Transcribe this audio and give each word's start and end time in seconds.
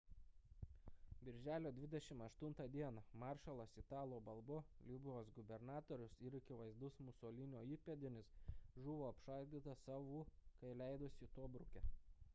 birželio 1.25 1.71
28 1.79 2.63
d 2.75 2.87
maršalas 3.23 3.75
italo 3.81 4.17
balbo 4.29 4.55
libijos 4.91 5.29
gubernatorius 5.35 6.15
ir 6.29 6.37
akivaizdus 6.41 6.97
musolinio 7.09 7.61
įpėdinis 7.75 8.31
žuvo 8.87 9.11
apšaudytas 9.13 9.85
savų 9.91 10.25
kai 10.63 10.73
leidosi 10.83 11.29
tobruke 11.39 11.89